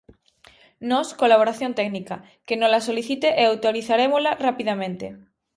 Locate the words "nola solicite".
2.61-3.27